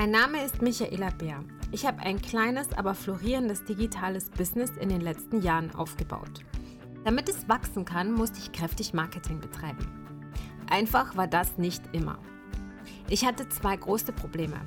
[0.00, 1.44] Mein Name ist Michaela Bär.
[1.72, 6.42] Ich habe ein kleines, aber florierendes digitales Business in den letzten Jahren aufgebaut.
[7.04, 9.86] Damit es wachsen kann, musste ich kräftig Marketing betreiben.
[10.70, 12.18] Einfach war das nicht immer.
[13.10, 14.58] Ich hatte zwei große Probleme.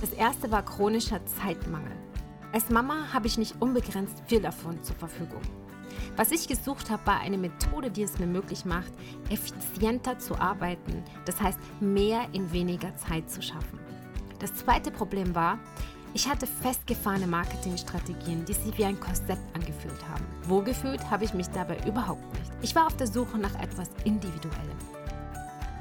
[0.00, 1.92] Das erste war chronischer Zeitmangel.
[2.54, 5.42] Als Mama habe ich nicht unbegrenzt viel davon zur Verfügung.
[6.16, 8.92] Was ich gesucht habe, war eine Methode, die es mir möglich macht,
[9.28, 13.81] effizienter zu arbeiten, das heißt mehr in weniger Zeit zu schaffen.
[14.42, 15.56] Das zweite Problem war,
[16.14, 20.26] ich hatte festgefahrene Marketingstrategien, die sich wie ein Korsett angefühlt haben.
[20.48, 22.50] Wohlgefühlt habe ich mich dabei überhaupt nicht.
[22.60, 24.76] Ich war auf der Suche nach etwas Individuellem.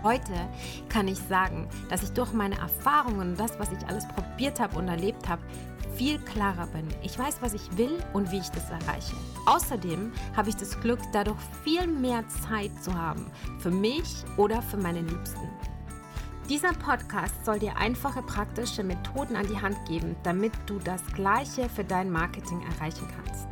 [0.03, 0.31] Heute
[0.89, 4.77] kann ich sagen, dass ich durch meine Erfahrungen und das, was ich alles probiert habe
[4.77, 5.41] und erlebt habe,
[5.95, 6.87] viel klarer bin.
[7.01, 9.15] Ich weiß, was ich will und wie ich das erreiche.
[9.47, 13.25] Außerdem habe ich das Glück, dadurch viel mehr Zeit zu haben
[13.57, 15.49] für mich oder für meine Liebsten.
[16.49, 21.69] Dieser Podcast soll dir einfache, praktische Methoden an die Hand geben, damit du das Gleiche
[21.69, 23.47] für dein Marketing erreichen kannst.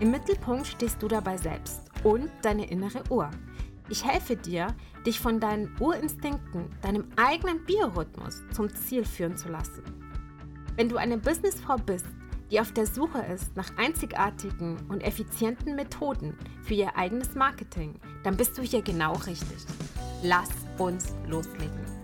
[0.00, 3.30] Im Mittelpunkt stehst du dabei selbst und deine innere Uhr.
[3.90, 4.68] Ich helfe dir,
[5.04, 9.82] dich von deinen Urinstinkten, deinem eigenen Biorhythmus zum Ziel führen zu lassen.
[10.76, 12.06] Wenn du eine Businessfrau bist,
[12.50, 18.36] die auf der Suche ist nach einzigartigen und effizienten Methoden für ihr eigenes Marketing, dann
[18.36, 19.66] bist du hier genau richtig.
[20.22, 21.97] Lass uns loslegen.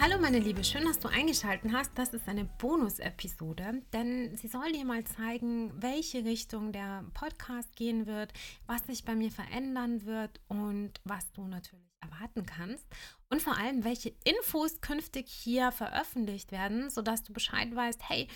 [0.00, 1.90] Hallo meine Liebe, schön, dass du eingeschaltet hast.
[1.96, 8.06] Das ist eine Bonus-Episode, denn sie soll dir mal zeigen, welche Richtung der Podcast gehen
[8.06, 8.32] wird,
[8.66, 12.86] was sich bei mir verändern wird und was du natürlich erwarten kannst
[13.28, 18.28] und vor allem, welche Infos künftig hier veröffentlicht werden, sodass du Bescheid weißt, hey,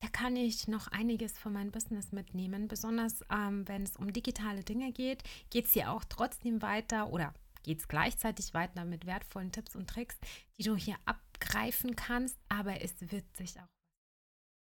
[0.00, 2.68] da kann ich noch einiges für mein Business mitnehmen.
[2.68, 7.32] Besonders ähm, wenn es um digitale Dinge geht, geht es hier auch trotzdem weiter oder
[7.64, 10.16] geht es gleichzeitig weiter mit wertvollen Tipps und Tricks,
[10.56, 13.74] die du hier abgreifen kannst, aber es wird sich auch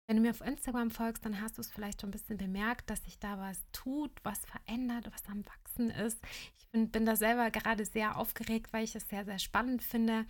[0.07, 2.89] wenn du mir auf Instagram folgst, dann hast du es vielleicht schon ein bisschen bemerkt,
[2.89, 6.17] dass sich da was tut, was verändert, was am Wachsen ist.
[6.57, 10.25] Ich bin, bin da selber gerade sehr aufgeregt, weil ich es sehr, sehr spannend finde,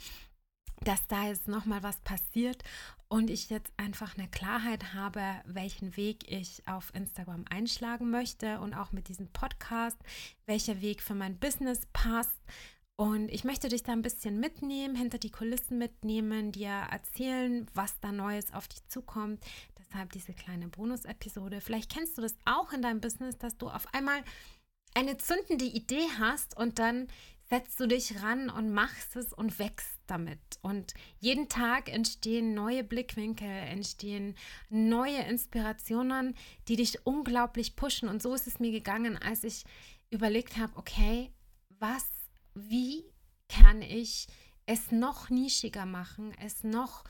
[0.82, 2.64] dass da jetzt nochmal was passiert
[3.10, 8.74] und ich jetzt einfach eine Klarheit habe, welchen Weg ich auf Instagram einschlagen möchte und
[8.74, 9.98] auch mit diesem Podcast,
[10.46, 12.38] welcher Weg für mein Business passt.
[13.00, 18.00] Und ich möchte dich da ein bisschen mitnehmen, hinter die Kulissen mitnehmen, dir erzählen, was
[18.00, 19.44] da Neues auf dich zukommt.
[19.78, 21.62] Deshalb diese kleine Bonus-Episode.
[21.62, 24.24] Vielleicht kennst du das auch in deinem Business, dass du auf einmal
[24.96, 27.08] eine zündende Idee hast und dann
[27.50, 30.40] setzt du dich ran und machst es und wächst damit.
[30.62, 34.36] Und jeden Tag entstehen neue Blickwinkel, entstehen
[34.70, 36.36] neue Inspirationen,
[36.68, 38.10] die dich unglaublich pushen.
[38.10, 39.64] Und so ist es mir gegangen, als ich
[40.10, 41.32] überlegt habe, okay,
[41.80, 42.06] was,
[42.54, 43.06] wie
[43.48, 44.28] kann ich
[44.66, 47.06] es noch nischiger machen, es noch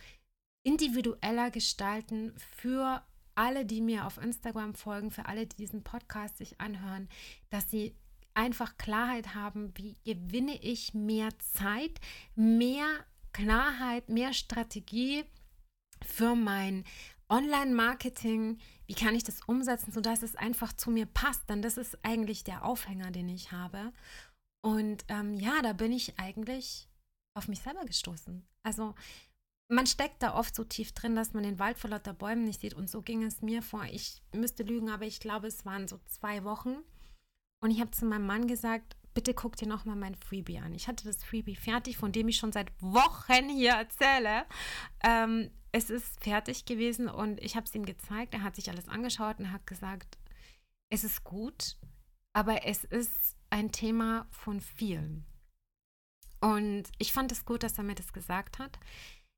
[0.63, 3.03] individueller gestalten für
[3.33, 7.07] alle, die mir auf Instagram folgen, für alle, die diesen Podcast sich anhören,
[7.49, 7.95] dass sie
[8.37, 11.99] einfach Klarheit haben, wie gewinne ich mehr Zeit,
[12.35, 12.87] mehr
[13.33, 15.25] Klarheit, mehr Strategie
[16.05, 16.85] für mein
[17.29, 21.97] Online-Marketing, wie kann ich das umsetzen, sodass es einfach zu mir passt, denn das ist
[22.03, 23.91] eigentlich der Aufhänger, den ich habe.
[24.63, 26.87] Und ähm, ja, da bin ich eigentlich
[27.33, 28.45] auf mich selber gestoßen.
[28.63, 28.95] Also
[29.69, 32.61] man steckt da oft so tief drin, dass man den Wald vor lauter Bäumen nicht
[32.61, 32.73] sieht.
[32.73, 33.83] Und so ging es mir vor.
[33.85, 36.77] Ich müsste lügen, aber ich glaube, es waren so zwei Wochen.
[37.59, 40.75] Und ich habe zu meinem Mann gesagt, bitte guck dir nochmal mein Freebie an.
[40.75, 44.45] Ich hatte das Freebie fertig, von dem ich schon seit Wochen hier erzähle.
[45.03, 48.33] Ähm, es ist fertig gewesen und ich habe es ihm gezeigt.
[48.33, 50.17] Er hat sich alles angeschaut und hat gesagt,
[50.89, 51.77] es ist gut,
[52.33, 55.25] aber es ist ein Thema von vielen.
[56.39, 58.77] Und ich fand es gut, dass er mir das gesagt hat.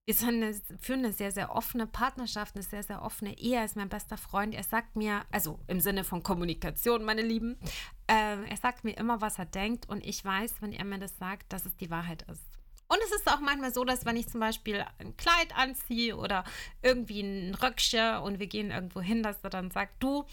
[0.10, 3.58] Wir eine, führen eine sehr, sehr offene Partnerschaft, eine sehr, sehr offene Ehe.
[3.58, 4.56] Er ist mein bester Freund.
[4.56, 7.60] Er sagt mir, also im Sinne von Kommunikation, meine Lieben,
[8.08, 9.88] äh, er sagt mir immer, was er denkt.
[9.88, 12.42] Und ich weiß, wenn er mir das sagt, dass es die Wahrheit ist.
[12.88, 16.44] Und es ist auch manchmal so, dass wenn ich zum Beispiel ein Kleid anziehe oder
[16.82, 20.26] irgendwie ein Röckchen und wir gehen irgendwo hin, dass er dann sagt, du,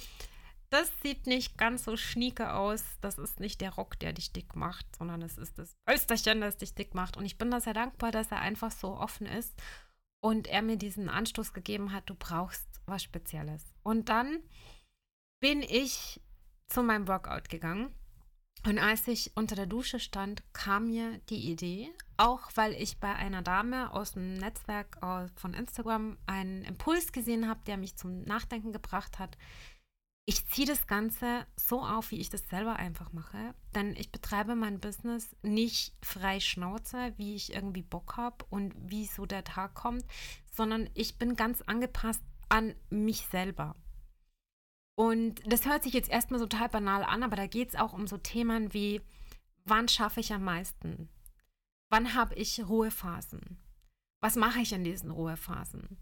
[0.70, 2.84] das sieht nicht ganz so schnieke aus.
[3.00, 6.56] Das ist nicht der Rock, der dich dick macht, sondern es ist das Österchen, das
[6.56, 7.16] dich dick macht.
[7.16, 9.54] Und ich bin da sehr dankbar, dass er einfach so offen ist
[10.20, 13.74] und er mir diesen Anstoß gegeben hat, du brauchst was Spezielles.
[13.82, 14.42] Und dann
[15.40, 16.20] bin ich
[16.68, 17.94] zu meinem Workout gegangen.
[18.64, 23.14] Und als ich unter der Dusche stand, kam mir die Idee, auch weil ich bei
[23.14, 24.98] einer Dame aus dem Netzwerk
[25.36, 29.38] von Instagram einen Impuls gesehen habe, der mich zum Nachdenken gebracht hat,
[30.28, 34.56] ich ziehe das Ganze so auf, wie ich das selber einfach mache, denn ich betreibe
[34.56, 39.74] mein Business nicht frei Schnauze, wie ich irgendwie Bock habe und wie so der Tag
[39.74, 40.04] kommt,
[40.52, 43.76] sondern ich bin ganz angepasst an mich selber.
[44.96, 47.92] Und das hört sich jetzt erstmal so total banal an, aber da geht es auch
[47.92, 49.02] um so Themen wie,
[49.64, 51.08] wann schaffe ich am meisten?
[51.88, 53.58] Wann habe ich Ruhephasen?
[54.20, 55.98] Was mache ich in diesen Ruhephasen?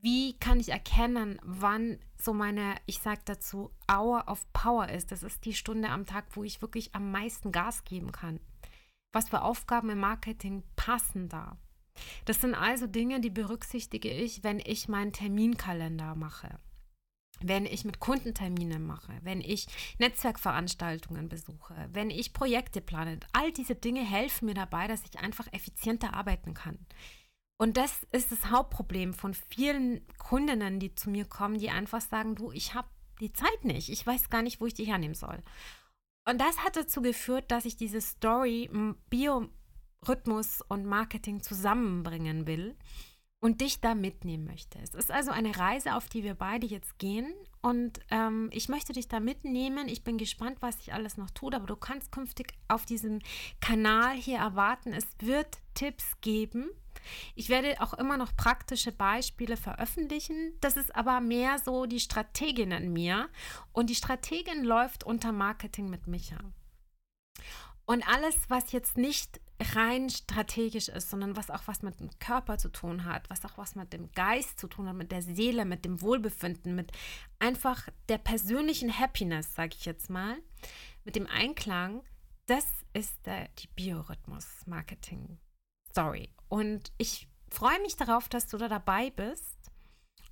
[0.00, 5.12] Wie kann ich erkennen, wann so meine, ich sage dazu, Hour of Power ist.
[5.12, 8.40] Das ist die Stunde am Tag, wo ich wirklich am meisten Gas geben kann.
[9.12, 11.56] Was für Aufgaben im Marketing passen da?
[12.24, 16.58] Das sind also Dinge, die berücksichtige ich, wenn ich meinen Terminkalender mache.
[17.40, 19.68] Wenn ich mit Kundentermine mache, wenn ich
[19.98, 25.46] Netzwerkveranstaltungen besuche, wenn ich Projekte plane, all diese Dinge helfen mir dabei, dass ich einfach
[25.52, 26.78] effizienter arbeiten kann.
[27.58, 32.36] Und das ist das Hauptproblem von vielen Kundinnen, die zu mir kommen, die einfach sagen,
[32.36, 32.88] du, ich habe
[33.20, 35.42] die Zeit nicht, ich weiß gar nicht, wo ich die hernehmen soll.
[36.24, 38.70] Und das hat dazu geführt, dass ich diese Story
[39.10, 42.76] Biorhythmus und Marketing zusammenbringen will
[43.40, 44.78] und dich da mitnehmen möchte.
[44.80, 48.92] Es ist also eine Reise, auf die wir beide jetzt gehen und ähm, ich möchte
[48.92, 49.88] dich da mitnehmen.
[49.88, 53.20] Ich bin gespannt, was sich alles noch tut, aber du kannst künftig auf diesem
[53.60, 56.70] Kanal hier erwarten, es wird Tipps geben,
[57.34, 60.54] ich werde auch immer noch praktische Beispiele veröffentlichen.
[60.60, 63.28] Das ist aber mehr so die Strategin in mir.
[63.72, 66.38] Und die Strategin läuft unter Marketing mit Micha.
[67.84, 69.40] Und alles, was jetzt nicht
[69.74, 73.58] rein strategisch ist, sondern was auch was mit dem Körper zu tun hat, was auch
[73.58, 76.92] was mit dem Geist zu tun hat, mit der Seele, mit dem Wohlbefinden, mit
[77.38, 80.36] einfach der persönlichen Happiness, sage ich jetzt mal,
[81.04, 82.04] mit dem Einklang,
[82.46, 86.30] das ist der, die Biorhythmus-Marketing-Story.
[86.48, 89.56] Und ich freue mich darauf, dass du da dabei bist.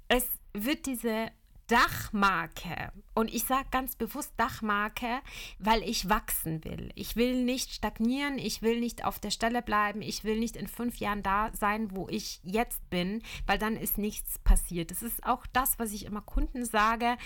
[0.08, 1.30] Es wird diese
[1.66, 2.92] Dachmarke.
[3.14, 5.20] Und ich sage ganz bewusst Dachmarke,
[5.58, 6.92] weil ich wachsen will.
[6.94, 10.68] Ich will nicht stagnieren, ich will nicht auf der Stelle bleiben, ich will nicht in
[10.68, 14.92] fünf Jahren da sein, wo ich jetzt bin, weil dann ist nichts passiert.
[14.92, 17.16] Das ist auch das, was ich immer Kunden sage.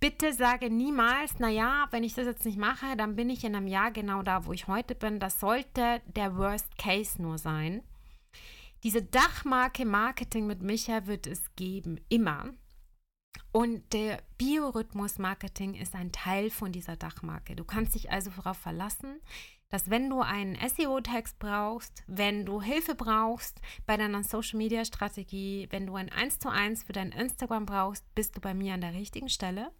[0.00, 3.68] Bitte sage niemals, naja, wenn ich das jetzt nicht mache, dann bin ich in einem
[3.68, 5.20] Jahr genau da, wo ich heute bin.
[5.20, 7.82] Das sollte der Worst Case nur sein.
[8.84, 12.52] Diese Dachmarke Marketing mit Micha wird es geben, immer.
[13.50, 17.56] Und der Biorhythmus Marketing ist ein Teil von dieser Dachmarke.
[17.56, 19.20] Du kannst dich also darauf verlassen,
[19.70, 25.94] dass wenn du einen SEO-Text brauchst, wenn du Hilfe brauchst bei deiner Social-Media-Strategie, wenn du
[25.94, 29.30] ein 1 zu 1 für dein Instagram brauchst, bist du bei mir an der richtigen
[29.30, 29.72] Stelle.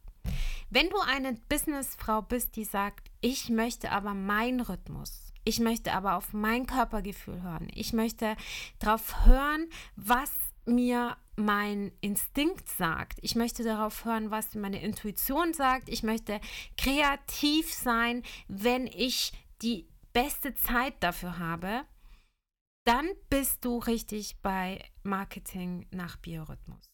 [0.71, 6.17] Wenn du eine Businessfrau bist, die sagt, ich möchte aber meinen Rhythmus, ich möchte aber
[6.17, 7.69] auf mein Körpergefühl hören.
[7.75, 8.37] Ich möchte
[8.79, 10.31] darauf hören, was
[10.67, 13.19] mir mein Instinkt sagt.
[13.21, 15.89] Ich möchte darauf hören, was meine Intuition sagt.
[15.89, 16.41] Ich möchte
[16.79, 21.83] kreativ sein, wenn ich die beste Zeit dafür habe.
[22.87, 26.85] Dann bist du richtig bei Marketing nach Biorhythmus.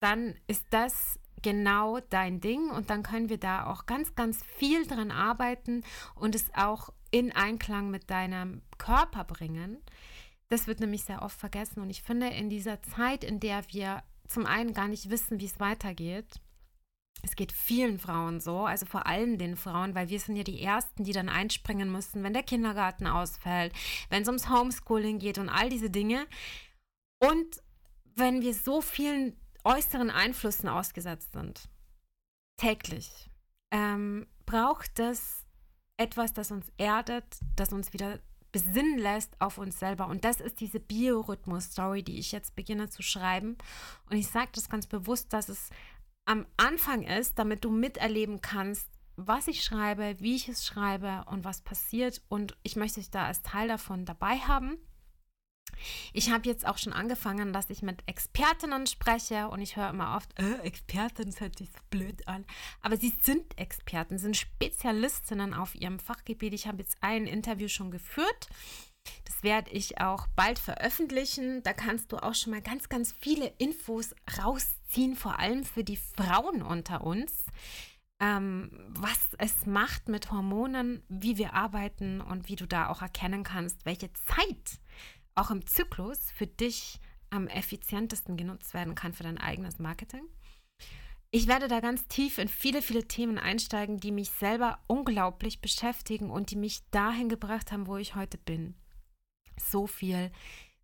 [0.00, 4.86] Dann ist das genau dein Ding und dann können wir da auch ganz, ganz viel
[4.86, 5.82] dran arbeiten
[6.14, 9.78] und es auch in Einklang mit deinem Körper bringen.
[10.48, 14.02] Das wird nämlich sehr oft vergessen und ich finde, in dieser Zeit, in der wir
[14.28, 16.40] zum einen gar nicht wissen, wie es weitergeht,
[17.22, 20.62] es geht vielen Frauen so, also vor allem den Frauen, weil wir sind ja die
[20.62, 23.74] Ersten, die dann einspringen müssen, wenn der Kindergarten ausfällt,
[24.08, 26.26] wenn es ums Homeschooling geht und all diese Dinge.
[27.18, 27.62] Und
[28.16, 31.68] wenn wir so vielen äußeren Einflüssen ausgesetzt sind,
[32.56, 33.30] täglich,
[33.70, 35.44] ähm, braucht es
[35.96, 38.20] etwas, das uns erdet, das uns wieder
[38.52, 40.08] besinnen lässt auf uns selber.
[40.08, 43.56] Und das ist diese Biorhythmus-Story, die ich jetzt beginne zu schreiben.
[44.08, 45.70] Und ich sage das ganz bewusst, dass es
[46.24, 51.44] am Anfang ist, damit du miterleben kannst, was ich schreibe, wie ich es schreibe und
[51.44, 52.22] was passiert.
[52.28, 54.78] Und ich möchte dich da als Teil davon dabei haben.
[56.12, 60.16] Ich habe jetzt auch schon angefangen, dass ich mit Expertinnen spreche und ich höre immer
[60.16, 62.44] oft, äh, Expertin, das hört sich so blöd an.
[62.82, 66.54] Aber sie sind Experten, sind Spezialistinnen auf ihrem Fachgebiet.
[66.54, 68.48] Ich habe jetzt ein Interview schon geführt.
[69.24, 71.62] Das werde ich auch bald veröffentlichen.
[71.62, 75.96] Da kannst du auch schon mal ganz, ganz viele Infos rausziehen, vor allem für die
[75.96, 77.46] Frauen unter uns.
[78.22, 83.44] Ähm, was es macht mit Hormonen, wie wir arbeiten und wie du da auch erkennen
[83.44, 84.78] kannst, welche Zeit
[85.34, 90.22] auch im Zyklus für dich am effizientesten genutzt werden kann für dein eigenes Marketing.
[91.32, 96.28] Ich werde da ganz tief in viele, viele Themen einsteigen, die mich selber unglaublich beschäftigen
[96.28, 98.74] und die mich dahin gebracht haben, wo ich heute bin.
[99.56, 100.32] So viel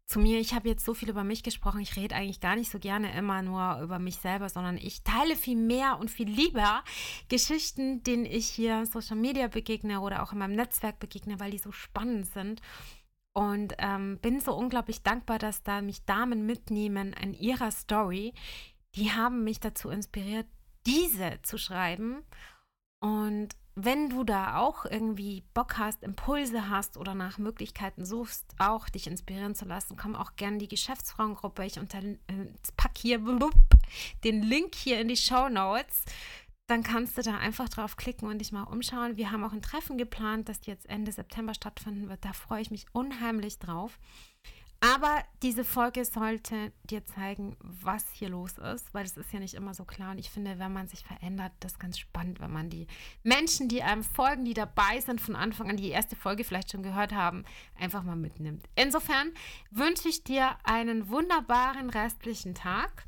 [0.06, 2.70] zu mir, ich habe jetzt so viel über mich gesprochen, ich rede eigentlich gar nicht
[2.70, 6.84] so gerne immer nur über mich selber, sondern ich teile viel mehr und viel lieber
[7.28, 11.58] Geschichten, denen ich hier Social Media begegne oder auch in meinem Netzwerk begegne, weil die
[11.58, 12.62] so spannend sind.
[13.36, 18.32] Und ähm, bin so unglaublich dankbar, dass da mich Damen mitnehmen in ihrer Story.
[18.94, 20.46] Die haben mich dazu inspiriert,
[20.86, 22.24] diese zu schreiben.
[23.00, 28.88] Und wenn du da auch irgendwie Bock hast, Impulse hast oder nach Möglichkeiten suchst, auch
[28.88, 31.66] dich inspirieren zu lassen, komm auch gerne in die Geschäftsfrauengruppe.
[31.66, 32.14] Ich unter, äh,
[32.78, 33.20] pack hier
[34.24, 36.06] den Link hier in die Show Notes.
[36.66, 39.16] Dann kannst du da einfach drauf klicken und dich mal umschauen.
[39.16, 42.24] Wir haben auch ein Treffen geplant, das jetzt Ende September stattfinden wird.
[42.24, 43.98] Da freue ich mich unheimlich drauf.
[44.80, 49.54] Aber diese Folge sollte dir zeigen, was hier los ist, weil es ist ja nicht
[49.54, 50.10] immer so klar.
[50.10, 52.86] Und ich finde, wenn man sich verändert, das ist ganz spannend, wenn man die
[53.22, 56.82] Menschen, die einem folgen, die dabei sind, von Anfang an die erste Folge vielleicht schon
[56.82, 57.44] gehört haben,
[57.78, 58.64] einfach mal mitnimmt.
[58.74, 59.32] Insofern
[59.70, 63.06] wünsche ich dir einen wunderbaren restlichen Tag.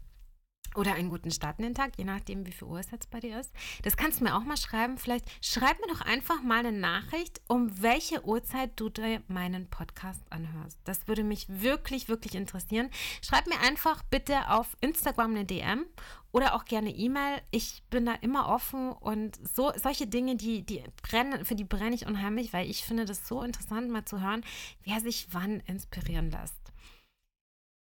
[0.75, 3.21] Oder einen guten Start in den Tag, je nachdem, wie viel Uhr es jetzt bei
[3.21, 3.53] dir ist.
[3.83, 4.99] Das kannst du mir auch mal schreiben.
[4.99, 10.23] Vielleicht schreib mir doch einfach mal eine Nachricht, um welche Uhrzeit du dir meinen Podcast
[10.31, 10.79] anhörst.
[10.85, 12.91] Das würde mich wirklich, wirklich interessieren.
[13.23, 15.87] Schreib mir einfach bitte auf Instagram eine DM
[16.31, 17.41] oder auch gerne E-Mail.
[17.51, 21.95] Ich bin da immer offen und so solche Dinge, die, die brennen, für die brenne
[21.95, 24.45] ich unheimlich, weil ich finde das so interessant, mal zu hören,
[24.85, 26.58] wer sich wann inspirieren lässt.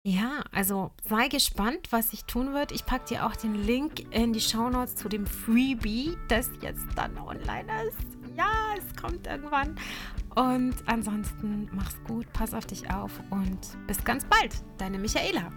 [0.05, 2.73] Ja, also sei gespannt, was sich tun wird.
[2.73, 7.17] Ich packe dir auch den Link in die Shownotes zu dem Freebie, das jetzt dann
[7.19, 8.37] online ist.
[8.37, 9.77] Ja, es kommt irgendwann.
[10.35, 14.65] Und ansonsten mach's gut, pass auf dich auf und bis ganz bald.
[14.77, 15.53] Deine Michaela.